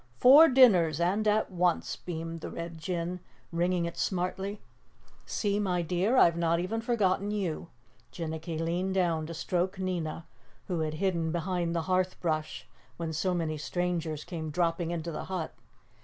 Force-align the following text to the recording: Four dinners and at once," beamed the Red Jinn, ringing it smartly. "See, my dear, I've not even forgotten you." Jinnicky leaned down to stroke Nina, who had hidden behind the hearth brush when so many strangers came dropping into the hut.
Four 0.17 0.47
dinners 0.47 0.99
and 0.99 1.27
at 1.27 1.51
once," 1.51 1.95
beamed 1.95 2.41
the 2.41 2.49
Red 2.49 2.79
Jinn, 2.79 3.19
ringing 3.51 3.85
it 3.85 3.97
smartly. 3.97 4.59
"See, 5.27 5.59
my 5.59 5.83
dear, 5.83 6.17
I've 6.17 6.35
not 6.39 6.59
even 6.59 6.81
forgotten 6.81 7.29
you." 7.29 7.67
Jinnicky 8.11 8.59
leaned 8.59 8.95
down 8.95 9.27
to 9.27 9.35
stroke 9.35 9.77
Nina, 9.77 10.25
who 10.67 10.79
had 10.79 10.95
hidden 10.95 11.31
behind 11.31 11.75
the 11.75 11.83
hearth 11.83 12.19
brush 12.19 12.67
when 12.97 13.13
so 13.13 13.35
many 13.35 13.59
strangers 13.59 14.23
came 14.23 14.49
dropping 14.49 14.89
into 14.89 15.11
the 15.11 15.25
hut. 15.25 15.53